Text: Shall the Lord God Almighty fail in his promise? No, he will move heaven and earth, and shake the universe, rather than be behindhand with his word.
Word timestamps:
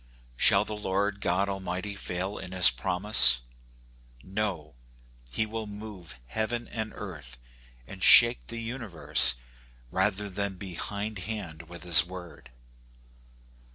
Shall 0.35 0.65
the 0.65 0.75
Lord 0.75 1.21
God 1.21 1.47
Almighty 1.47 1.93
fail 1.95 2.39
in 2.39 2.53
his 2.53 2.71
promise? 2.71 3.41
No, 4.23 4.73
he 5.29 5.45
will 5.45 5.67
move 5.67 6.15
heaven 6.25 6.67
and 6.69 6.91
earth, 6.95 7.37
and 7.85 8.01
shake 8.03 8.47
the 8.47 8.57
universe, 8.57 9.35
rather 9.91 10.27
than 10.27 10.55
be 10.55 10.73
behindhand 10.75 11.69
with 11.69 11.83
his 11.83 12.03
word. 12.03 12.49